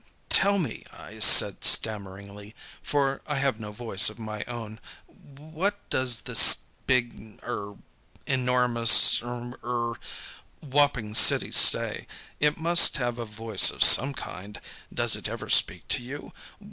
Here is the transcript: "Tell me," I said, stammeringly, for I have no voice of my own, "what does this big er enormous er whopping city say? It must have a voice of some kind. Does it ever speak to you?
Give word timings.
"Tell 0.29 0.57
me," 0.57 0.83
I 0.91 1.19
said, 1.19 1.63
stammeringly, 1.63 2.55
for 2.81 3.21
I 3.27 3.35
have 3.35 3.59
no 3.59 3.71
voice 3.71 4.09
of 4.09 4.17
my 4.17 4.43
own, 4.45 4.79
"what 5.15 5.87
does 5.91 6.21
this 6.21 6.63
big 6.87 7.37
er 7.43 7.75
enormous 8.25 9.21
er 9.21 9.93
whopping 10.59 11.13
city 11.13 11.51
say? 11.51 12.07
It 12.39 12.57
must 12.57 12.97
have 12.97 13.19
a 13.19 13.25
voice 13.25 13.69
of 13.69 13.83
some 13.83 14.15
kind. 14.15 14.59
Does 14.91 15.15
it 15.15 15.29
ever 15.29 15.49
speak 15.49 15.87
to 15.89 16.01
you? 16.01 16.33